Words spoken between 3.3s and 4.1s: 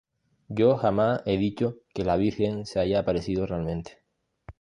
realmente.